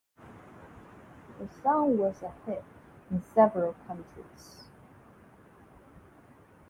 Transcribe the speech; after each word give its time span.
The 1.37 1.47
song 1.61 1.99
was 1.99 2.23
a 2.23 2.31
hit 2.47 2.63
in 3.11 3.21
several 3.35 3.73
countries. 3.85 4.63